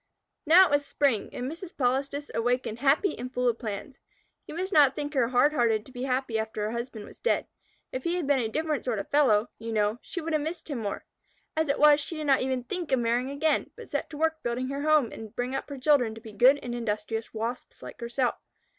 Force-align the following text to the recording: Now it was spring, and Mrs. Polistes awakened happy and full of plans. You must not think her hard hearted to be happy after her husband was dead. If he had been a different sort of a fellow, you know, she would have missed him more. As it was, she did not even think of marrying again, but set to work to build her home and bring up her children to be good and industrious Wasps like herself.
Now 0.47 0.65
it 0.65 0.71
was 0.71 0.83
spring, 0.83 1.29
and 1.31 1.45
Mrs. 1.45 1.75
Polistes 1.77 2.31
awakened 2.33 2.79
happy 2.79 3.15
and 3.19 3.31
full 3.31 3.47
of 3.47 3.59
plans. 3.59 3.99
You 4.47 4.55
must 4.55 4.73
not 4.73 4.95
think 4.95 5.13
her 5.13 5.27
hard 5.27 5.53
hearted 5.53 5.85
to 5.85 5.91
be 5.91 6.01
happy 6.05 6.39
after 6.39 6.63
her 6.63 6.71
husband 6.71 7.05
was 7.05 7.19
dead. 7.19 7.45
If 7.91 8.03
he 8.03 8.15
had 8.15 8.25
been 8.25 8.39
a 8.39 8.49
different 8.49 8.83
sort 8.83 8.97
of 8.97 9.05
a 9.05 9.09
fellow, 9.09 9.51
you 9.59 9.71
know, 9.71 9.99
she 10.01 10.19
would 10.19 10.33
have 10.33 10.41
missed 10.41 10.71
him 10.71 10.79
more. 10.79 11.05
As 11.55 11.69
it 11.69 11.77
was, 11.77 11.99
she 11.99 12.17
did 12.17 12.25
not 12.25 12.41
even 12.41 12.63
think 12.63 12.91
of 12.91 12.97
marrying 12.97 13.29
again, 13.29 13.69
but 13.75 13.89
set 13.89 14.09
to 14.09 14.17
work 14.17 14.37
to 14.37 14.41
build 14.55 14.69
her 14.71 14.81
home 14.81 15.11
and 15.11 15.35
bring 15.35 15.53
up 15.53 15.69
her 15.69 15.77
children 15.77 16.15
to 16.15 16.21
be 16.21 16.31
good 16.33 16.57
and 16.63 16.73
industrious 16.73 17.31
Wasps 17.31 17.83
like 17.83 18.01
herself. 18.01 18.39